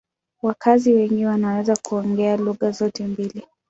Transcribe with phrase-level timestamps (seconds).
[0.41, 3.47] Wakazi wengi wanaweza kuongea lugha zote mbili.